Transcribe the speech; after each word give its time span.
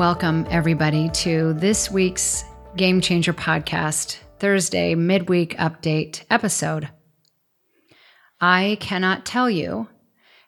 Welcome, 0.00 0.46
everybody, 0.48 1.10
to 1.10 1.52
this 1.52 1.90
week's 1.90 2.42
Game 2.74 3.02
Changer 3.02 3.34
Podcast, 3.34 4.16
Thursday 4.38 4.94
midweek 4.94 5.54
update 5.58 6.24
episode. 6.30 6.88
I 8.40 8.78
cannot 8.80 9.26
tell 9.26 9.50
you 9.50 9.88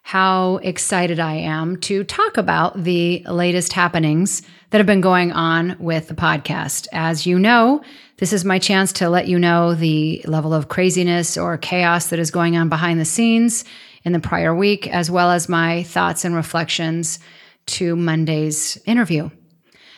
how 0.01 0.55
excited 0.63 1.19
I 1.19 1.35
am 1.35 1.79
to 1.81 2.03
talk 2.03 2.37
about 2.37 2.83
the 2.83 3.23
latest 3.29 3.73
happenings 3.73 4.41
that 4.71 4.79
have 4.79 4.87
been 4.87 5.01
going 5.01 5.31
on 5.31 5.77
with 5.79 6.07
the 6.07 6.15
podcast. 6.15 6.87
As 6.91 7.27
you 7.27 7.37
know, 7.37 7.83
this 8.17 8.33
is 8.33 8.43
my 8.43 8.57
chance 8.57 8.91
to 8.93 9.07
let 9.07 9.27
you 9.27 9.37
know 9.37 9.75
the 9.75 10.25
level 10.25 10.55
of 10.55 10.67
craziness 10.67 11.37
or 11.37 11.59
chaos 11.59 12.07
that 12.07 12.17
is 12.17 12.31
going 12.31 12.57
on 12.57 12.69
behind 12.69 12.99
the 12.99 13.05
scenes 13.05 13.65
in 14.03 14.13
the 14.13 14.19
prior 14.19 14.55
week, 14.55 14.87
as 14.87 15.11
well 15.11 15.29
as 15.29 15.47
my 15.47 15.83
thoughts 15.83 16.25
and 16.25 16.33
reflections 16.33 17.19
to 17.67 17.95
Monday's 17.95 18.79
interview. 18.87 19.29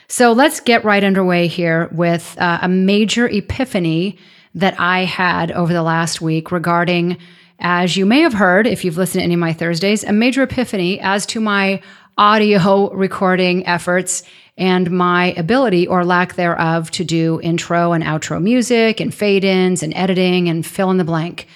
So 0.08 0.32
let's 0.32 0.60
get 0.60 0.84
right 0.84 1.02
underway 1.02 1.48
here 1.48 1.88
with 1.90 2.36
uh, 2.38 2.60
a 2.62 2.68
major 2.68 3.26
epiphany 3.28 4.18
that 4.54 4.78
I 4.78 5.04
had 5.04 5.50
over 5.50 5.72
the 5.72 5.82
last 5.82 6.20
week 6.20 6.52
regarding, 6.52 7.18
as 7.58 7.96
you 7.96 8.06
may 8.06 8.20
have 8.20 8.32
heard 8.32 8.66
if 8.66 8.84
you've 8.84 8.96
listened 8.96 9.20
to 9.20 9.24
any 9.24 9.34
of 9.34 9.40
my 9.40 9.52
Thursdays, 9.52 10.04
a 10.04 10.12
major 10.12 10.42
epiphany 10.44 11.00
as 11.00 11.26
to 11.26 11.40
my 11.40 11.82
audio 12.16 12.90
recording 12.94 13.66
efforts 13.66 14.22
and 14.56 14.90
my 14.90 15.32
ability 15.32 15.86
or 15.86 16.04
lack 16.04 16.34
thereof 16.34 16.90
to 16.92 17.04
do 17.04 17.40
intro 17.42 17.92
and 17.92 18.02
outro 18.04 18.40
music 18.40 19.00
and 19.00 19.12
fade 19.12 19.44
ins 19.44 19.82
and 19.82 19.92
editing 19.94 20.48
and 20.48 20.64
fill 20.64 20.90
in 20.90 20.96
the 20.96 21.04
blank. 21.04 21.46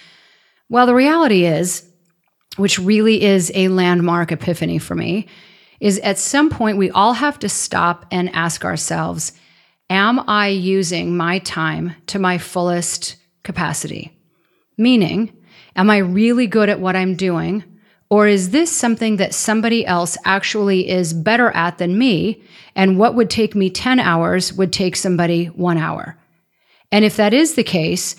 Well, 0.68 0.86
the 0.86 0.94
reality 0.94 1.46
is, 1.46 1.88
which 2.56 2.78
really 2.78 3.22
is 3.22 3.50
a 3.54 3.68
landmark 3.68 4.32
epiphany 4.32 4.78
for 4.78 4.94
me, 4.94 5.28
is 5.80 5.98
at 6.00 6.18
some 6.18 6.50
point 6.50 6.76
we 6.78 6.90
all 6.90 7.14
have 7.14 7.38
to 7.40 7.48
stop 7.48 8.06
and 8.10 8.34
ask 8.34 8.64
ourselves 8.64 9.32
Am 9.88 10.20
I 10.28 10.46
using 10.46 11.16
my 11.16 11.40
time 11.40 11.96
to 12.06 12.20
my 12.20 12.38
fullest 12.38 13.16
capacity? 13.42 14.16
Meaning, 14.78 15.36
am 15.74 15.90
I 15.90 15.98
really 15.98 16.46
good 16.46 16.68
at 16.68 16.78
what 16.78 16.94
I'm 16.94 17.16
doing? 17.16 17.64
Or 18.08 18.28
is 18.28 18.50
this 18.50 18.70
something 18.70 19.16
that 19.16 19.34
somebody 19.34 19.84
else 19.84 20.16
actually 20.24 20.88
is 20.88 21.12
better 21.12 21.50
at 21.50 21.78
than 21.78 21.98
me? 21.98 22.42
And 22.76 22.98
what 22.98 23.16
would 23.16 23.30
take 23.30 23.56
me 23.56 23.68
10 23.68 23.98
hours 23.98 24.52
would 24.52 24.72
take 24.72 24.94
somebody 24.94 25.46
one 25.46 25.78
hour. 25.78 26.16
And 26.92 27.04
if 27.04 27.16
that 27.16 27.34
is 27.34 27.54
the 27.54 27.64
case, 27.64 28.14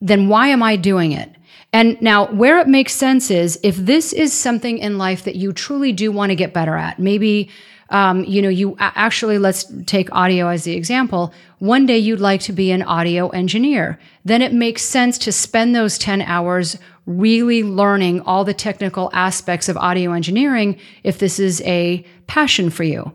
then 0.00 0.28
why 0.28 0.48
am 0.48 0.62
I 0.62 0.76
doing 0.76 1.12
it? 1.12 1.30
And 1.74 2.00
now, 2.00 2.26
where 2.26 2.60
it 2.60 2.68
makes 2.68 2.92
sense 2.92 3.32
is 3.32 3.58
if 3.64 3.74
this 3.74 4.12
is 4.12 4.32
something 4.32 4.78
in 4.78 4.96
life 4.96 5.24
that 5.24 5.34
you 5.34 5.52
truly 5.52 5.90
do 5.90 6.12
want 6.12 6.30
to 6.30 6.36
get 6.36 6.54
better 6.54 6.76
at, 6.76 7.00
maybe, 7.00 7.50
um, 7.90 8.22
you 8.26 8.40
know, 8.40 8.48
you 8.48 8.76
actually, 8.78 9.38
let's 9.38 9.64
take 9.84 10.08
audio 10.12 10.46
as 10.46 10.62
the 10.62 10.76
example. 10.76 11.34
One 11.58 11.84
day 11.84 11.98
you'd 11.98 12.20
like 12.20 12.42
to 12.42 12.52
be 12.52 12.70
an 12.70 12.82
audio 12.82 13.28
engineer. 13.30 13.98
Then 14.24 14.40
it 14.40 14.52
makes 14.52 14.84
sense 14.84 15.18
to 15.18 15.32
spend 15.32 15.74
those 15.74 15.98
10 15.98 16.22
hours 16.22 16.78
really 17.06 17.64
learning 17.64 18.20
all 18.20 18.44
the 18.44 18.54
technical 18.54 19.10
aspects 19.12 19.68
of 19.68 19.76
audio 19.76 20.12
engineering 20.12 20.78
if 21.02 21.18
this 21.18 21.40
is 21.40 21.60
a 21.62 22.06
passion 22.28 22.70
for 22.70 22.84
you. 22.84 23.10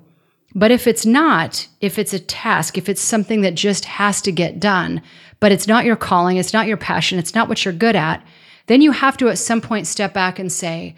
But 0.53 0.71
if 0.71 0.85
it's 0.85 1.05
not, 1.05 1.66
if 1.79 1.97
it's 1.97 2.13
a 2.13 2.19
task, 2.19 2.77
if 2.77 2.89
it's 2.89 3.01
something 3.01 3.39
that 3.39 3.55
just 3.55 3.85
has 3.85 4.22
to 4.23 4.34
get 4.34 4.59
done, 4.59 5.01
but 5.39 5.53
it's 5.53 5.67
not 5.67 5.85
your 5.85 5.95
calling, 5.95 6.35
it's 6.35 6.51
not 6.51 6.67
your 6.67 6.75
passion, 6.75 7.19
it's 7.19 7.34
not 7.34 7.47
what 7.47 7.63
you're 7.63 7.73
good 7.73 7.95
at, 7.95 8.22
then 8.69 8.81
you 8.81 8.91
have 8.91 9.18
to 9.18 9.30
at 9.30 9.40
some 9.40 9.62
point 9.62 9.88
step 9.88 10.13
back 10.13 10.38
and 10.38 10.52
say, 10.52 10.94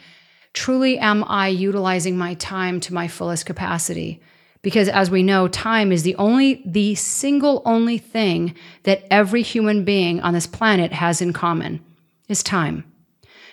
truly 0.51 0.99
am 0.99 1.23
I 1.23 1.47
utilizing 1.47 2.17
my 2.17 2.33
time 2.33 2.81
to 2.81 2.93
my 2.93 3.07
fullest 3.07 3.45
capacity? 3.45 4.21
Because 4.61 4.89
as 4.89 5.09
we 5.09 5.23
know, 5.23 5.47
time 5.47 5.93
is 5.93 6.03
the 6.03 6.15
only, 6.17 6.61
the 6.65 6.95
single 6.95 7.61
only 7.63 7.97
thing 7.97 8.55
that 8.83 9.05
every 9.09 9.41
human 9.41 9.85
being 9.85 10.19
on 10.19 10.33
this 10.33 10.47
planet 10.47 10.91
has 10.91 11.21
in 11.21 11.31
common 11.31 11.81
is 12.27 12.43
time. 12.43 12.83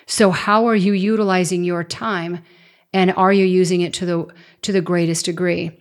So 0.07 0.33
how 0.33 0.67
are 0.67 0.75
you 0.75 0.95
utilizing 0.95 1.63
your 1.63 1.85
time 1.85 2.41
and 2.93 3.13
are 3.13 3.33
you 3.33 3.45
using 3.45 3.83
it 3.83 3.95
to 3.95 4.05
the, 4.05 4.27
to 4.63 4.73
the 4.73 4.81
greatest 4.81 5.27
degree? 5.27 5.81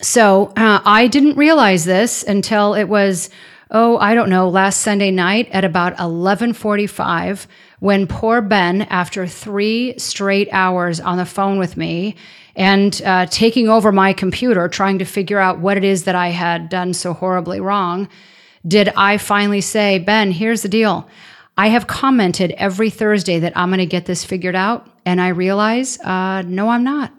So 0.00 0.52
uh, 0.56 0.82
I 0.84 1.08
didn't 1.08 1.36
realize 1.36 1.84
this 1.84 2.22
until 2.22 2.74
it 2.74 2.84
was 2.84 3.28
oh, 3.70 3.98
I 3.98 4.14
don't 4.14 4.30
know, 4.30 4.48
last 4.48 4.80
Sunday 4.80 5.10
night 5.10 5.48
at 5.50 5.64
about 5.64 5.96
11:45 5.96 7.46
when 7.80 8.06
poor 8.06 8.40
Ben 8.40 8.82
after 8.82 9.26
3 9.26 9.98
straight 9.98 10.48
hours 10.52 11.00
on 11.00 11.18
the 11.18 11.26
phone 11.26 11.58
with 11.58 11.76
me 11.76 12.16
and 12.54 13.02
uh, 13.04 13.26
taking 13.26 13.68
over 13.68 13.92
my 13.92 14.12
computer 14.12 14.68
trying 14.68 14.98
to 14.98 15.04
figure 15.04 15.38
out 15.38 15.58
what 15.58 15.76
it 15.76 15.84
is 15.84 16.04
that 16.04 16.14
I 16.14 16.28
had 16.28 16.68
done 16.68 16.94
so 16.94 17.12
horribly 17.12 17.60
wrong, 17.60 18.08
did 18.66 18.88
I 18.96 19.18
finally 19.18 19.60
say, 19.60 19.98
"Ben, 19.98 20.32
here's 20.32 20.62
the 20.62 20.68
deal. 20.68 21.08
I 21.58 21.68
have 21.68 21.86
commented 21.86 22.52
every 22.52 22.90
Thursday 22.90 23.38
that 23.40 23.56
I'm 23.56 23.70
going 23.70 23.78
to 23.78 23.86
get 23.86 24.04
this 24.04 24.24
figured 24.24 24.54
out, 24.54 24.88
and 25.06 25.20
I 25.20 25.28
realize, 25.28 25.98
uh, 26.00 26.42
no, 26.42 26.68
I'm 26.68 26.84
not. 26.84 27.12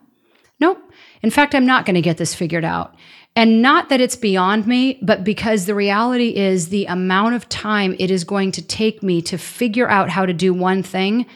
Nope. 0.60 0.80
In 1.24 1.32
fact, 1.32 1.56
I'm 1.56 1.66
not 1.66 1.86
going 1.86 1.96
to 1.96 2.02
get 2.02 2.18
this 2.18 2.36
figured 2.36 2.64
out. 2.64 2.96
And 3.38 3.62
not 3.62 3.90
that 3.90 4.02
it's 4.02 4.16
beyond 4.16 4.66
me, 4.66 4.98
but 5.04 5.24
because 5.24 5.68
the 5.68 5.76
reality 5.76 6.36
is 6.36 6.70
the 6.70 6.88
amount 6.88 7.36
of 7.36 7.48
time 7.48 7.96
it 8.00 8.10
is 8.10 8.24
going 8.24 8.52
to 8.54 8.64
take 8.64 9.04
me 9.04 9.22
to 9.22 9.38
figure 9.38 9.88
out 9.88 10.10
how 10.10 10.26
to 10.26 10.34
do 10.34 10.56
one 10.56 10.82
thing, 10.82 11.28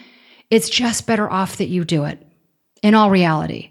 it's 0.50 0.68
just 0.68 1.06
better 1.06 1.30
off 1.30 1.58
that 1.58 1.68
you 1.68 1.84
do 1.84 2.02
it 2.04 2.20
in 2.82 2.96
all 2.96 3.08
reality. 3.08 3.70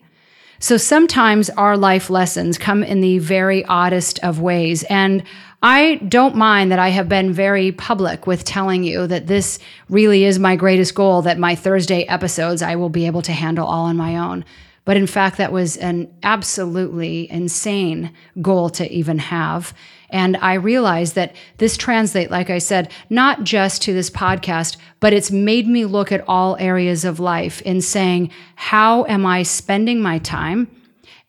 So 0.60 0.78
sometimes 0.78 1.50
our 1.50 1.76
life 1.76 2.10
lessons 2.10 2.58
come 2.58 2.86
in 2.86 3.02
the 3.02 3.20
very 3.20 3.66
oddest 3.66 4.18
of 4.20 4.40
ways. 4.40 4.84
And 4.84 5.24
I 5.62 5.96
don't 5.96 6.38
mind 6.38 6.72
that 6.72 6.80
I 6.80 6.88
have 6.88 7.10
been 7.10 7.34
very 7.34 7.74
public 7.74 8.28
with 8.28 8.46
telling 8.46 8.86
you 8.86 9.08
that 9.08 9.28
this 9.28 9.60
really 9.90 10.24
is 10.24 10.40
my 10.40 10.56
greatest 10.56 10.96
goal, 10.96 11.22
that 11.24 11.38
my 11.38 11.54
Thursday 11.54 12.04
episodes 12.04 12.62
I 12.62 12.78
will 12.78 12.88
be 12.88 13.08
able 13.08 13.24
to 13.24 13.34
handle 13.34 13.68
all 13.68 13.88
on 13.88 13.98
my 13.98 14.16
own. 14.16 14.46
But 14.84 14.98
in 14.98 15.06
fact, 15.06 15.38
that 15.38 15.52
was 15.52 15.78
an 15.78 16.12
absolutely 16.24 17.32
insane 17.32 18.12
goal 18.42 18.70
to 18.72 18.92
even 18.92 19.20
have. 19.20 19.74
And 20.10 20.36
I 20.38 20.56
realized 20.56 21.16
that 21.16 21.36
this 21.58 21.78
translate, 21.78 22.32
like 22.32 22.50
I 22.50 22.58
said, 22.58 22.92
not 23.10 23.44
just 23.44 23.82
to 23.84 23.94
this 23.94 24.10
podcast, 24.10 24.78
but 25.00 25.14
it's 25.14 25.32
made 25.32 25.68
me 25.68 25.86
look 25.86 26.12
at 26.12 26.28
all 26.28 26.58
areas 26.60 27.06
of 27.06 27.20
life 27.20 27.62
in 27.62 27.82
saying, 27.82 28.32
how 28.56 29.06
am 29.06 29.26
I 29.26 29.44
spending 29.44 30.02
my 30.02 30.18
time? 30.18 30.68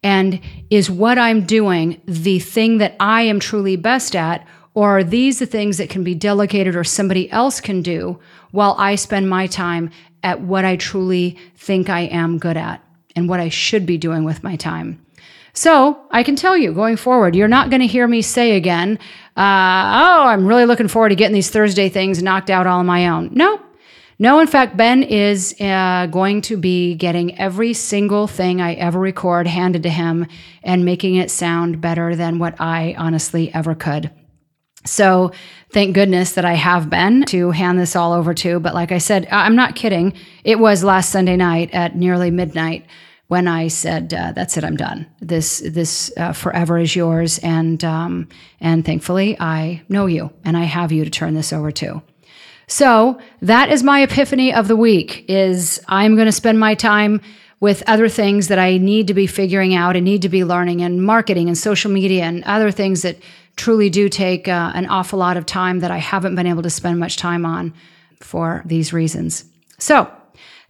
And 0.03 0.41
is 0.71 0.91
what 0.91 1.19
I'm 1.19 1.45
doing 1.45 2.01
the 2.07 2.41
thing 2.41 2.79
that 2.79 2.97
I 2.99 3.23
am 3.23 3.39
truly 3.39 3.77
best 3.77 4.17
at? 4.17 4.47
Or 4.75 4.99
are 4.99 5.05
these 5.05 5.39
the 5.39 5.47
things 5.47 5.77
that 5.77 5.91
can 5.91 6.03
be 6.03 6.15
delegated 6.15 6.75
or 6.75 6.85
somebody 6.85 7.31
else 7.31 7.61
can 7.61 7.83
do 7.83 8.19
while 8.51 8.75
I 8.79 8.95
spend 8.95 9.29
my 9.29 9.47
time 9.47 9.91
at 10.23 10.41
what 10.41 10.65
I 10.65 10.77
truly 10.77 11.37
think 11.55 11.91
I 11.91 12.01
am 12.01 12.39
good 12.39 12.57
at? 12.57 12.83
And 13.17 13.29
what 13.29 13.41
I 13.41 13.49
should 13.49 13.87
be 13.87 13.99
doing 13.99 14.25
with 14.25 14.43
my 14.43 14.57
time. 14.57 15.05
So 15.55 16.01
I 16.11 16.23
can 16.23 16.35
tell 16.35 16.57
you 16.57 16.73
going 16.73 16.97
forward, 16.97 17.37
you're 17.37 17.49
not 17.49 17.69
going 17.69 17.81
to 17.81 17.87
hear 17.87 18.09
me 18.09 18.23
say 18.23 18.57
again, 18.57 18.99
uh, 19.37 19.41
oh, 19.41 20.25
I'm 20.27 20.47
really 20.47 20.65
looking 20.65 20.89
forward 20.89 21.11
to 21.11 21.15
getting 21.15 21.35
these 21.35 21.51
Thursday 21.51 21.89
things 21.89 22.23
knocked 22.23 22.49
out 22.49 22.67
all 22.67 22.79
on 22.79 22.87
my 22.87 23.09
own. 23.09 23.31
No, 23.33 23.61
no, 24.19 24.39
in 24.41 24.47
fact, 24.47 24.77
Ben 24.77 25.03
is 25.03 25.55
uh, 25.61 26.07
going 26.07 26.43
to 26.43 26.57
be 26.57 26.95
getting 26.95 27.39
every 27.39 27.75
single 27.75 28.27
thing 28.27 28.61
I 28.61 28.75
ever 28.75 28.99
record 28.99 29.47
handed 29.47 29.83
to 29.83 29.91
him 29.91 30.27
and 30.63 30.85
making 30.85 31.17
it 31.17 31.31
sound 31.31 31.81
better 31.81 32.15
than 32.15 32.39
what 32.39 32.61
I 32.61 32.95
honestly 32.97 33.53
ever 33.53 33.75
could. 33.75 34.11
So 34.85 35.33
thank 35.73 35.95
goodness 35.95 36.33
that 36.33 36.45
I 36.45 36.55
have 36.55 36.91
Ben 36.91 37.25
to 37.27 37.51
hand 37.51 37.79
this 37.79 37.97
all 37.97 38.13
over 38.13 38.33
to. 38.35 38.61
But 38.61 38.75
like 38.75 38.93
I 38.93 38.99
said, 38.99 39.29
I'm 39.31 39.57
not 39.57 39.77
kidding. 39.77 40.15
It 40.45 40.59
was 40.59 40.85
last 40.85 41.11
Sunday 41.11 41.37
night 41.37 41.71
at 41.73 41.97
nearly 41.97 42.31
midnight 42.31 42.87
when 43.33 43.49
I 43.49 43.69
said, 43.69 44.13
uh, 44.13 44.33
"That's 44.33 44.59
it, 44.59 44.63
I'm 44.63 44.77
done. 44.77 45.07
This 45.21 45.61
this 45.61 46.13
uh, 46.19 46.35
forever 46.35 46.77
is 46.77 46.95
yours." 46.95 47.39
And 47.39 47.83
um, 47.83 48.29
and 48.61 48.85
thankfully, 48.85 49.41
I 49.41 49.81
know 49.89 50.05
you 50.05 50.31
and 50.45 50.55
I 50.55 50.65
have 50.65 50.93
you 50.93 51.03
to 51.03 51.11
turn 51.11 51.33
this 51.33 51.51
over 51.51 51.73
to. 51.73 52.03
So 52.67 53.19
that 53.41 53.73
is 53.73 53.83
my 53.83 54.03
epiphany 54.03 54.53
of 54.53 54.69
the 54.69 54.77
week. 54.77 55.25
Is 55.29 55.81
I'm 55.89 56.15
going 56.15 56.27
to 56.27 56.39
spend 56.43 56.61
my 56.61 56.75
time 56.75 57.23
with 57.59 57.83
other 57.87 58.07
things 58.07 58.49
that 58.49 58.59
I 58.59 58.77
need 58.77 59.07
to 59.07 59.15
be 59.15 59.27
figuring 59.27 59.75
out 59.75 59.97
and 59.97 60.05
need 60.05 60.21
to 60.23 60.29
be 60.29 60.45
learning 60.45 60.83
and 60.83 61.03
marketing 61.03 61.49
and 61.49 61.57
social 61.57 61.91
media 61.91 62.25
and 62.25 62.45
other 62.45 62.71
things 62.71 63.01
that 63.01 63.17
truly 63.57 63.89
do 63.89 64.11
take 64.11 64.47
uh, 64.47 64.73
an 64.75 64.85
awful 64.89 65.19
lot 65.19 65.39
of 65.39 65.47
time 65.47 65.81
that 65.81 65.91
I 65.91 65.97
haven't 65.97 66.35
been 66.35 66.47
able 66.47 66.65
to 66.65 66.71
spend 66.71 66.99
much 66.99 67.17
time 67.17 67.47
on 67.47 67.73
for 68.21 68.63
these 68.67 68.93
reasons. 68.93 69.47
So, 69.79 70.11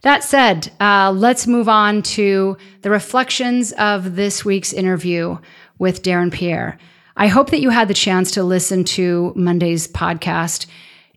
that 0.01 0.23
said, 0.23 0.71
uh, 0.79 1.11
let's 1.15 1.47
move 1.47 1.69
on 1.69 2.01
to 2.03 2.57
the 2.81 2.89
reflections 2.89 3.71
of 3.73 4.15
this 4.15 4.43
week's 4.43 4.73
interview 4.73 5.37
with 5.79 6.03
Darren 6.03 6.31
Pierre. 6.31 6.77
I 7.15 7.27
hope 7.27 7.51
that 7.51 7.61
you 7.61 7.69
had 7.69 7.87
the 7.87 7.93
chance 7.93 8.31
to 8.31 8.43
listen 8.43 8.83
to 8.85 9.33
Monday's 9.35 9.87
podcast. 9.87 10.65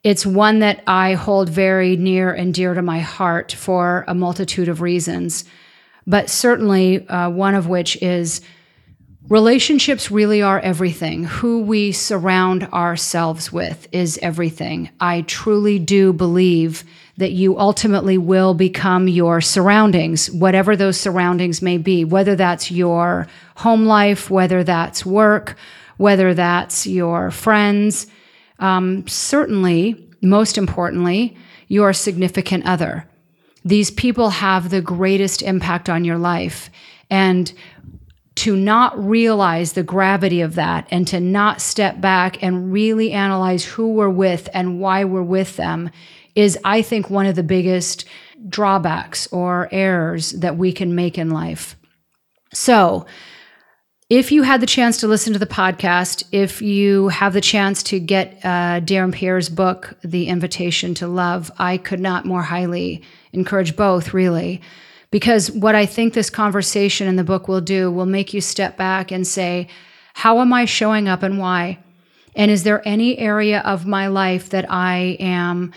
It's 0.04 0.24
one 0.24 0.60
that 0.60 0.82
I 0.86 1.14
hold 1.14 1.48
very 1.48 1.96
near 1.96 2.32
and 2.32 2.54
dear 2.54 2.74
to 2.74 2.82
my 2.82 3.00
heart 3.00 3.52
for 3.52 4.04
a 4.06 4.14
multitude 4.14 4.68
of 4.68 4.80
reasons, 4.80 5.44
but 6.06 6.30
certainly 6.30 7.08
uh, 7.08 7.30
one 7.30 7.54
of 7.54 7.66
which 7.66 8.00
is 8.02 8.40
Relationships 9.28 10.08
really 10.08 10.40
are 10.40 10.60
everything. 10.60 11.24
Who 11.24 11.62
we 11.62 11.90
surround 11.90 12.62
ourselves 12.72 13.50
with 13.52 13.88
is 13.90 14.20
everything. 14.22 14.90
I 15.00 15.22
truly 15.22 15.80
do 15.80 16.12
believe 16.12 16.84
that 17.18 17.32
you 17.32 17.58
ultimately 17.58 18.18
will 18.18 18.54
become 18.54 19.08
your 19.08 19.40
surroundings, 19.40 20.30
whatever 20.30 20.76
those 20.76 20.98
surroundings 21.00 21.62
may 21.62 21.78
be, 21.78 22.04
whether 22.04 22.36
that's 22.36 22.70
your 22.70 23.26
home 23.56 23.86
life, 23.86 24.30
whether 24.30 24.62
that's 24.62 25.06
work, 25.06 25.56
whether 25.96 26.34
that's 26.34 26.86
your 26.86 27.30
friends. 27.30 28.06
Um, 28.58 29.06
certainly, 29.06 30.08
most 30.20 30.58
importantly, 30.58 31.36
your 31.68 31.92
significant 31.92 32.66
other. 32.66 33.08
These 33.64 33.90
people 33.90 34.30
have 34.30 34.70
the 34.70 34.82
greatest 34.82 35.42
impact 35.42 35.88
on 35.88 36.04
your 36.04 36.18
life. 36.18 36.70
And 37.10 37.52
to 38.36 38.54
not 38.54 39.02
realize 39.02 39.72
the 39.72 39.82
gravity 39.82 40.42
of 40.42 40.56
that 40.56 40.86
and 40.90 41.08
to 41.08 41.18
not 41.18 41.60
step 41.60 42.00
back 42.02 42.42
and 42.42 42.70
really 42.70 43.10
analyze 43.10 43.64
who 43.64 43.88
we're 43.88 44.10
with 44.10 44.48
and 44.52 44.78
why 44.78 45.04
we're 45.04 45.22
with 45.22 45.56
them 45.56 45.90
is, 46.36 46.58
I 46.62 46.82
think, 46.82 47.10
one 47.10 47.26
of 47.26 47.34
the 47.34 47.42
biggest 47.42 48.04
drawbacks 48.48 49.26
or 49.32 49.68
errors 49.72 50.32
that 50.32 50.56
we 50.56 50.70
can 50.70 50.94
make 50.94 51.18
in 51.18 51.30
life. 51.30 51.76
So, 52.52 53.06
if 54.08 54.30
you 54.30 54.44
had 54.44 54.60
the 54.60 54.66
chance 54.66 54.98
to 54.98 55.08
listen 55.08 55.32
to 55.32 55.38
the 55.40 55.46
podcast, 55.46 56.22
if 56.30 56.62
you 56.62 57.08
have 57.08 57.32
the 57.32 57.40
chance 57.40 57.82
to 57.84 57.98
get 57.98 58.38
uh, 58.44 58.80
Darren 58.80 59.12
Pierre's 59.12 59.48
book, 59.48 59.94
The 60.04 60.28
Invitation 60.28 60.94
to 60.94 61.08
Love, 61.08 61.50
I 61.58 61.76
could 61.76 61.98
not 61.98 62.24
more 62.24 62.42
highly 62.42 63.02
encourage 63.32 63.74
both, 63.74 64.14
really. 64.14 64.60
Because 65.10 65.50
what 65.50 65.74
I 65.74 65.86
think 65.86 66.14
this 66.14 66.30
conversation 66.30 67.08
in 67.08 67.16
the 67.16 67.24
book 67.24 67.48
will 67.48 67.60
do 67.60 67.90
will 67.90 68.06
make 68.06 68.32
you 68.32 68.40
step 68.40 68.76
back 68.76 69.10
and 69.10 69.26
say, 69.26 69.66
How 70.14 70.40
am 70.40 70.52
I 70.52 70.66
showing 70.66 71.08
up 71.08 71.24
and 71.24 71.38
why? 71.38 71.78
And 72.36 72.48
is 72.50 72.62
there 72.62 72.86
any 72.86 73.18
area 73.18 73.60
of 73.60 73.86
my 73.86 74.06
life 74.06 74.50
that 74.50 74.70
I 74.70 75.16
am 75.18 75.72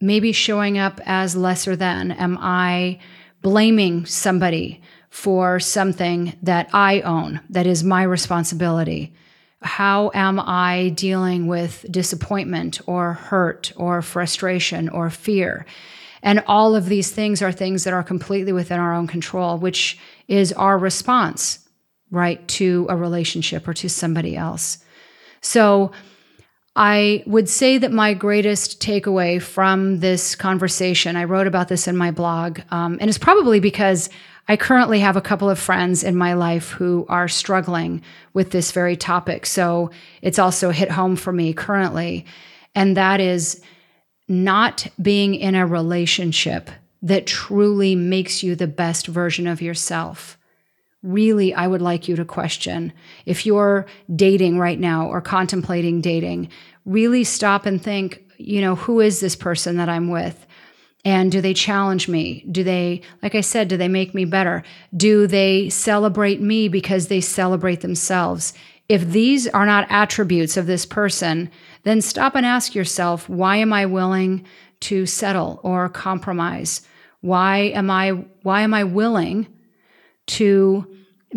maybe 0.00 0.32
showing 0.32 0.78
up 0.78 1.00
as 1.04 1.36
lesser 1.36 1.76
than? 1.76 2.12
Am 2.12 2.38
I 2.40 2.98
blaming 3.42 4.06
somebody 4.06 4.82
for 5.10 5.60
something 5.60 6.36
that 6.42 6.68
I 6.72 7.00
own, 7.00 7.40
that 7.50 7.66
is 7.66 7.82
my 7.82 8.02
responsibility? 8.02 9.14
How 9.62 10.10
am 10.14 10.38
I 10.38 10.90
dealing 10.90 11.46
with 11.46 11.86
disappointment 11.90 12.80
or 12.86 13.14
hurt 13.14 13.72
or 13.76 14.02
frustration 14.02 14.88
or 14.88 15.10
fear? 15.10 15.64
And 16.22 16.42
all 16.46 16.74
of 16.74 16.86
these 16.86 17.10
things 17.10 17.40
are 17.40 17.52
things 17.52 17.84
that 17.84 17.94
are 17.94 18.02
completely 18.02 18.52
within 18.52 18.80
our 18.80 18.92
own 18.94 19.06
control, 19.06 19.58
which 19.58 19.98
is 20.28 20.52
our 20.52 20.76
response, 20.76 21.66
right, 22.10 22.46
to 22.48 22.86
a 22.90 22.96
relationship 22.96 23.66
or 23.66 23.74
to 23.74 23.88
somebody 23.88 24.36
else. 24.36 24.78
So 25.40 25.92
I 26.78 27.22
would 27.26 27.48
say 27.48 27.78
that 27.78 27.90
my 27.90 28.12
greatest 28.12 28.80
takeaway 28.80 29.40
from 29.40 30.00
this 30.00 30.34
conversation, 30.34 31.16
I 31.16 31.24
wrote 31.24 31.46
about 31.46 31.68
this 31.68 31.88
in 31.88 31.96
my 31.96 32.10
blog, 32.10 32.60
um, 32.70 32.98
and 33.00 33.08
it's 33.08 33.18
probably 33.18 33.60
because 33.60 34.10
I 34.46 34.56
currently 34.56 35.00
have 35.00 35.16
a 35.16 35.22
couple 35.22 35.48
of 35.48 35.58
friends 35.58 36.04
in 36.04 36.14
my 36.14 36.34
life 36.34 36.70
who 36.70 37.06
are 37.08 37.28
struggling 37.28 38.02
with 38.34 38.50
this 38.50 38.72
very 38.72 38.94
topic. 38.94 39.46
So 39.46 39.90
it's 40.22 40.38
also 40.38 40.70
hit 40.70 40.90
home 40.90 41.16
for 41.16 41.32
me 41.32 41.52
currently. 41.52 42.26
And 42.74 42.96
that 42.96 43.20
is 43.20 43.60
not 44.28 44.86
being 45.00 45.34
in 45.34 45.54
a 45.54 45.66
relationship 45.66 46.70
that 47.02 47.26
truly 47.26 47.94
makes 47.94 48.42
you 48.42 48.54
the 48.54 48.66
best 48.66 49.06
version 49.06 49.46
of 49.46 49.62
yourself. 49.62 50.38
Really, 51.06 51.54
I 51.54 51.68
would 51.68 51.82
like 51.82 52.08
you 52.08 52.16
to 52.16 52.24
question 52.24 52.92
if 53.26 53.46
you're 53.46 53.86
dating 54.14 54.58
right 54.58 54.78
now 54.78 55.06
or 55.06 55.20
contemplating 55.20 56.00
dating, 56.00 56.48
really 56.84 57.22
stop 57.22 57.64
and 57.64 57.80
think, 57.80 58.24
you 58.38 58.60
know, 58.60 58.74
who 58.74 58.98
is 58.98 59.20
this 59.20 59.36
person 59.36 59.76
that 59.76 59.88
I'm 59.88 60.08
with? 60.10 60.46
And 61.04 61.30
do 61.30 61.40
they 61.40 61.54
challenge 61.54 62.08
me? 62.08 62.44
Do 62.50 62.64
they, 62.64 63.02
like 63.22 63.36
I 63.36 63.40
said, 63.40 63.68
do 63.68 63.76
they 63.76 63.86
make 63.86 64.14
me 64.14 64.24
better? 64.24 64.64
Do 64.96 65.28
they 65.28 65.68
celebrate 65.68 66.40
me 66.40 66.66
because 66.66 67.06
they 67.06 67.20
celebrate 67.20 67.82
themselves? 67.82 68.52
If 68.88 69.08
these 69.08 69.46
are 69.46 69.64
not 69.64 69.86
attributes 69.88 70.56
of 70.56 70.66
this 70.66 70.84
person, 70.84 71.52
then 71.84 72.00
stop 72.00 72.34
and 72.34 72.44
ask 72.44 72.74
yourself, 72.74 73.28
why 73.28 73.58
am 73.58 73.72
I 73.72 73.86
willing 73.86 74.44
to 74.80 75.06
settle 75.06 75.60
or 75.62 75.88
compromise? 75.88 76.82
Why 77.20 77.58
am 77.58 77.92
I 77.92 78.24
why 78.42 78.62
am 78.62 78.74
I 78.74 78.82
willing 78.82 79.46
to 80.26 80.86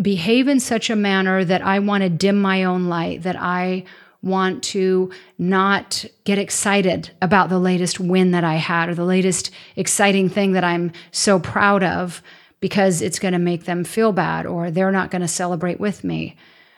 behave 0.00 0.48
in 0.48 0.60
such 0.60 0.90
a 0.90 0.96
manner 0.96 1.44
that 1.44 1.62
I 1.62 1.78
want 1.78 2.02
to 2.02 2.08
dim 2.08 2.40
my 2.40 2.64
own 2.64 2.86
light, 2.86 3.22
that 3.22 3.36
I 3.36 3.84
want 4.22 4.62
to 4.62 5.10
not 5.38 6.04
get 6.24 6.38
excited 6.38 7.10
about 7.22 7.48
the 7.48 7.58
latest 7.58 7.98
win 7.98 8.32
that 8.32 8.44
I 8.44 8.56
had 8.56 8.88
or 8.88 8.94
the 8.94 9.04
latest 9.04 9.50
exciting 9.76 10.28
thing 10.28 10.52
that 10.52 10.64
I'm 10.64 10.92
so 11.10 11.38
proud 11.38 11.82
of 11.82 12.22
because 12.60 13.00
it's 13.00 13.18
going 13.18 13.32
to 13.32 13.38
make 13.38 13.64
them 13.64 13.84
feel 13.84 14.12
bad 14.12 14.44
or 14.44 14.70
they're 14.70 14.92
not 14.92 15.10
going 15.10 15.22
to 15.22 15.28
celebrate 15.28 15.80
with 15.80 16.04
me 16.04 16.36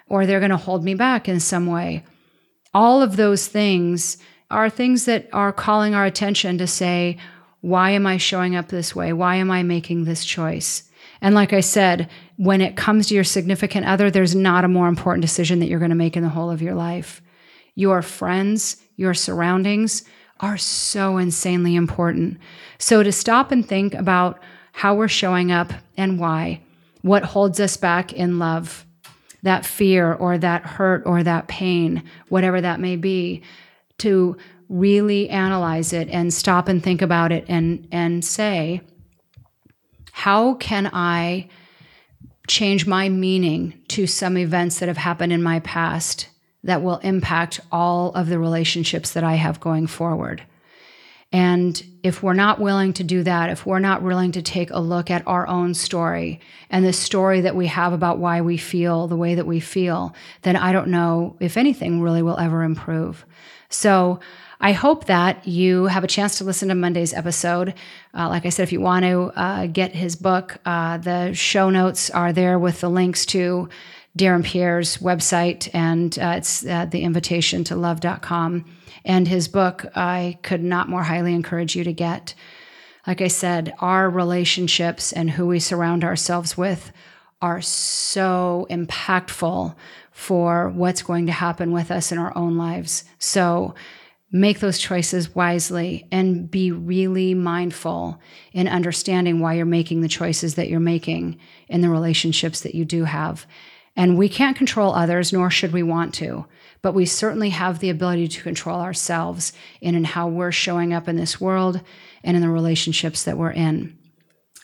or 0.09 0.25
they're 0.25 0.41
going 0.41 0.51
to 0.51 0.57
hold 0.57 0.85
me 0.85 0.95
back 0.95 1.29
in 1.29 1.41
some 1.41 1.67
way. 1.67 2.05
All 2.73 3.03
of 3.03 3.17
those 3.17 3.49
things 3.49 4.19
are 4.51 4.71
things 4.71 5.07
that 5.07 5.29
are 5.33 5.53
calling 5.53 5.95
our 5.95 6.05
attention 6.05 6.59
to 6.59 6.67
say, 6.67 7.19
why 7.61 7.91
am 7.91 8.07
I 8.07 8.19
showing 8.19 8.55
up 8.55 8.69
this 8.69 8.95
way? 8.95 9.13
Why 9.13 9.37
am 9.37 9.51
I 9.51 9.63
making 9.63 10.05
this 10.05 10.25
choice? 10.25 10.85
And 11.23 11.37
like 11.37 11.53
I 11.53 11.61
said, 11.61 12.11
when 12.37 12.61
it 12.61 12.77
comes 12.77 13.07
to 13.07 13.15
your 13.15 13.25
significant 13.25 13.87
other, 13.87 14.11
there's 14.11 14.35
not 14.35 14.65
a 14.65 14.69
more 14.69 14.89
important 14.89 15.23
decision 15.23 15.61
that 15.61 15.69
you're 15.69 15.79
going 15.79 15.91
to 15.91 15.95
make 15.95 16.17
in 16.17 16.25
the 16.25 16.29
whole 16.29 16.51
of 16.51 16.61
your 16.61 16.75
life. 16.75 17.23
Your 17.77 18.03
friends, 18.03 18.77
your 18.97 19.15
surroundings 19.15 20.03
are 20.41 20.59
so 20.59 21.19
insanely 21.19 21.77
important. 21.77 22.39
So 22.79 23.05
to 23.05 23.13
stop 23.13 23.53
and 23.53 23.67
think 23.67 23.95
about 23.95 24.43
how 24.73 24.97
we're 24.97 25.07
showing 25.07 25.53
up 25.53 25.73
and 25.97 26.19
why, 26.19 26.61
what 27.03 27.23
holds 27.23 27.61
us 27.61 27.77
back 27.77 28.13
in 28.13 28.41
love, 28.41 28.85
that 29.45 29.65
fear 29.65 30.13
or 30.15 30.39
that 30.39 30.65
hurt 30.65 31.05
or 31.07 31.23
that 31.23 31.47
pain, 31.47 32.03
whatever 32.29 32.61
that 32.61 32.81
may 32.81 32.97
be, 32.97 33.43
to 33.99 34.37
really 34.69 35.29
analyze 35.29 35.93
it 35.93 36.09
and 36.09 36.35
stop 36.35 36.67
and 36.67 36.83
think 36.83 37.03
about 37.03 37.31
it 37.31 37.45
and, 37.47 37.87
and 37.93 38.25
say, 38.25 38.81
how 40.13 40.55
can 40.55 40.89
I 40.93 41.49
change 42.47 42.87
my 42.87 43.09
meaning 43.09 43.81
to 43.89 44.07
some 44.07 44.37
events 44.37 44.79
that 44.79 44.89
have 44.89 44.99
happened 44.99 45.33
in 45.33 45.43
my 45.43 45.61
past 45.61 46.29
that 46.63 46.83
will 46.83 46.99
impact 46.99 47.61
all 47.73 48.13
of 48.13 48.29
the 48.29 48.39
relationships 48.39 49.13
that 49.13 49.25
I 49.25 49.35
have 49.35 49.59
going 49.59 49.87
forward? 49.87 50.43
And 51.33 51.83
if 52.03 52.23
we're 52.23 52.35
not 52.35 52.61
willing 52.61 52.93
to 52.93 53.05
do 53.05 53.23
that, 53.23 53.49
if 53.49 53.65
we're 53.65 53.79
not 53.79 54.03
willing 54.03 54.33
to 54.33 54.43
take 54.43 54.71
a 54.71 54.81
look 54.81 55.11
at 55.11 55.27
our 55.27 55.49
own 55.49 55.73
story 55.73 56.41
and 56.69 56.85
the 56.85 56.93
story 56.93 57.41
that 57.41 57.57
we 57.57 57.69
have 57.69 57.95
about 57.95 58.19
why 58.19 58.43
we 58.43 58.59
feel 58.59 59.09
the 59.09 59.17
way 59.17 59.35
that 59.35 59.47
we 59.47 59.59
feel, 59.59 60.15
then 60.43 60.57
I 60.57 60.73
don't 60.73 60.89
know 60.89 61.37
if 61.41 61.57
anything 61.57 62.03
really 62.03 62.21
will 62.21 62.39
ever 62.39 62.63
improve. 62.63 63.25
So 63.71 64.21
I 64.65 64.71
hope 64.71 65.07
that 65.07 65.47
you 65.47 65.87
have 65.87 66.05
a 66.05 66.07
chance 66.07 66.39
to 66.39 66.45
listen 66.45 66.69
to 66.69 66.77
Monday's 66.77 67.13
episode. 67.13 67.75
Uh, 68.15 68.29
like 68.29 68.47
I 68.47 68.51
said, 68.51 68.63
if 68.63 68.73
you 68.73 68.81
want 68.81 69.05
to 69.05 69.33
uh, 69.35 69.67
get 69.67 69.93
his 69.93 70.15
book, 70.15 70.57
uh, 70.65 70.99
the 70.99 71.35
show 71.35 71.69
notes 71.69 72.11
are 72.11 72.33
there 72.33 72.61
with 72.61 72.81
the 72.81 72.89
links 72.89 73.27
to 73.27 73.69
Darren 74.17 74.45
Pierre's 74.45 74.99
website, 74.99 75.69
and 75.75 76.17
uh, 76.17 76.35
it's 76.37 76.65
uh, 76.65 76.85
the 76.85 77.03
invitation 77.03 77.65
to 77.65 77.77
love.com. 77.77 78.65
And 79.05 79.27
his 79.27 79.49
book, 79.49 79.85
I 79.97 80.39
could 80.43 80.63
not 80.63 80.89
more 80.89 81.03
highly 81.03 81.35
encourage 81.35 81.75
you 81.75 81.83
to 81.83 81.93
get. 81.93 82.35
Like 83.05 83.21
I 83.21 83.27
said, 83.29 83.75
our 83.81 84.09
relationships 84.09 85.13
and 85.13 85.29
who 85.29 85.49
we 85.49 85.59
surround 85.59 86.05
ourselves 86.05 86.57
with 86.57 86.93
are 87.41 87.61
so 87.61 88.69
impactful 88.71 89.75
for 90.13 90.69
what's 90.69 91.03
going 91.03 91.27
to 91.27 91.33
happen 91.33 91.73
with 91.73 91.91
us 91.91 92.13
in 92.13 92.19
our 92.19 92.37
own 92.37 92.57
lives. 92.57 93.03
So 93.19 93.75
make 94.33 94.61
those 94.61 94.79
choices 94.79 95.35
wisely 95.35 96.09
and 96.11 96.51
be 96.51 96.73
really 96.73 97.35
mindful 97.35 98.19
in 98.53 98.67
understanding 98.67 99.39
why 99.39 99.53
you're 99.53 99.67
making 99.67 100.01
the 100.01 100.09
choices 100.09 100.55
that 100.55 100.69
you're 100.69 100.81
making 100.81 101.39
in 101.69 101.83
the 101.83 101.91
relationships 101.91 102.63
that 102.63 102.75
you 102.75 102.85
do 102.85 103.05
have. 103.05 103.47
And 103.95 104.17
we 104.17 104.31
can't 104.31 104.57
control 104.57 104.95
others, 104.95 105.35
nor 105.35 105.51
should 105.51 105.75
we 105.75 105.83
want 105.83 106.15
to, 106.15 106.47
but 106.81 106.95
we 106.95 107.05
certainly 107.05 107.51
have 107.51 107.79
the 107.79 107.91
ability 107.91 108.27
to 108.29 108.43
control 108.43 108.81
ourselves 108.81 109.53
in, 109.83 109.95
in 109.95 110.05
how 110.05 110.29
we're 110.29 110.51
showing 110.51 110.95
up 110.95 111.09
in 111.09 111.17
this 111.17 111.39
world 111.39 111.83
and 112.25 112.35
in 112.35 112.43
the 112.43 112.49
relationships 112.49 113.25
that 113.25 113.37
we're 113.37 113.51
in. 113.51 113.99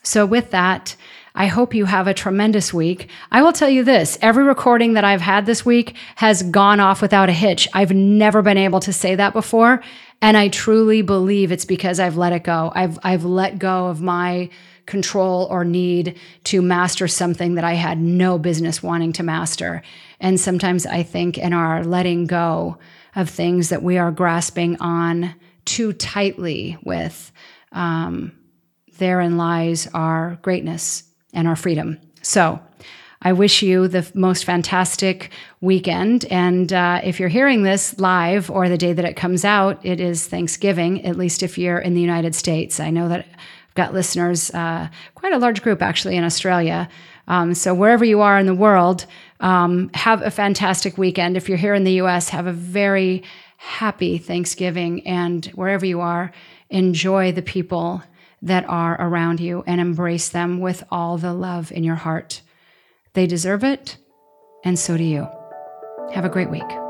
So, 0.08 0.24
with 0.24 0.52
that, 0.52 0.96
I 1.34 1.48
hope 1.48 1.74
you 1.74 1.84
have 1.84 2.06
a 2.06 2.14
tremendous 2.14 2.72
week. 2.72 3.10
I 3.30 3.42
will 3.42 3.52
tell 3.52 3.68
you 3.68 3.84
this 3.84 4.16
every 4.22 4.42
recording 4.42 4.94
that 4.94 5.04
I've 5.04 5.20
had 5.20 5.44
this 5.44 5.66
week 5.66 5.96
has 6.16 6.42
gone 6.44 6.80
off 6.80 7.02
without 7.02 7.28
a 7.28 7.32
hitch. 7.32 7.68
I've 7.74 7.92
never 7.92 8.40
been 8.40 8.56
able 8.56 8.80
to 8.80 8.92
say 8.94 9.16
that 9.16 9.34
before. 9.34 9.82
And 10.22 10.34
I 10.34 10.48
truly 10.48 11.02
believe 11.02 11.52
it's 11.52 11.66
because 11.66 12.00
I've 12.00 12.16
let 12.16 12.32
it 12.32 12.42
go. 12.42 12.72
I've, 12.74 12.98
I've 13.02 13.26
let 13.26 13.58
go 13.58 13.88
of 13.88 14.00
my 14.00 14.48
control 14.86 15.46
or 15.50 15.62
need 15.62 16.18
to 16.44 16.62
master 16.62 17.06
something 17.06 17.56
that 17.56 17.64
I 17.64 17.74
had 17.74 17.98
no 17.98 18.38
business 18.38 18.82
wanting 18.82 19.12
to 19.12 19.22
master. 19.22 19.82
And 20.20 20.40
sometimes 20.40 20.86
I 20.86 21.02
think 21.02 21.36
in 21.36 21.52
our 21.52 21.84
letting 21.84 22.26
go 22.26 22.78
of 23.14 23.28
things 23.28 23.68
that 23.68 23.82
we 23.82 23.98
are 23.98 24.10
grasping 24.10 24.80
on 24.80 25.34
too 25.66 25.92
tightly 25.92 26.78
with, 26.82 27.30
um, 27.72 28.32
therein 28.98 29.36
lies 29.36 29.88
our 29.94 30.38
greatness 30.42 31.04
and 31.32 31.48
our 31.48 31.56
freedom. 31.56 31.98
So, 32.22 32.60
I 33.20 33.32
wish 33.32 33.62
you 33.62 33.88
the 33.88 34.08
most 34.14 34.44
fantastic 34.44 35.32
weekend. 35.60 36.24
And 36.26 36.72
uh, 36.72 37.00
if 37.02 37.18
you're 37.18 37.28
hearing 37.28 37.64
this 37.64 37.98
live 37.98 38.48
or 38.48 38.68
the 38.68 38.78
day 38.78 38.92
that 38.92 39.04
it 39.04 39.14
comes 39.14 39.44
out, 39.44 39.84
it 39.84 40.00
is 40.00 40.28
Thanksgiving, 40.28 41.04
at 41.04 41.16
least 41.16 41.42
if 41.42 41.58
you're 41.58 41.80
in 41.80 41.94
the 41.94 42.00
United 42.00 42.36
States. 42.36 42.78
I 42.78 42.90
know 42.90 43.08
that 43.08 43.26
I've 43.26 43.74
got 43.74 43.92
listeners, 43.92 44.50
uh, 44.52 44.88
quite 45.16 45.32
a 45.32 45.38
large 45.38 45.62
group 45.62 45.82
actually 45.82 46.16
in 46.16 46.22
Australia. 46.22 46.88
Um, 47.26 47.54
so 47.54 47.74
wherever 47.74 48.04
you 48.04 48.20
are 48.20 48.38
in 48.38 48.46
the 48.46 48.54
world, 48.54 49.04
um, 49.40 49.90
have 49.94 50.22
a 50.22 50.30
fantastic 50.30 50.96
weekend. 50.96 51.36
If 51.36 51.48
you're 51.48 51.58
here 51.58 51.74
in 51.74 51.82
the 51.82 52.00
US, 52.02 52.28
have 52.28 52.46
a 52.46 52.52
very 52.52 53.24
happy 53.56 54.18
Thanksgiving. 54.18 55.04
And 55.06 55.44
wherever 55.46 55.84
you 55.84 56.00
are, 56.00 56.30
enjoy 56.70 57.32
the 57.32 57.42
people 57.42 58.02
that 58.42 58.64
are 58.68 58.96
around 59.00 59.40
you 59.40 59.64
and 59.66 59.80
embrace 59.80 60.28
them 60.28 60.60
with 60.60 60.84
all 60.90 61.18
the 61.18 61.32
love 61.32 61.72
in 61.72 61.84
your 61.84 61.96
heart. 61.96 62.42
They 63.14 63.26
deserve 63.26 63.64
it, 63.64 63.96
and 64.64 64.78
so 64.78 64.96
do 64.96 65.04
you. 65.04 65.26
Have 66.12 66.24
a 66.24 66.30
great 66.30 66.50
week. 66.50 66.87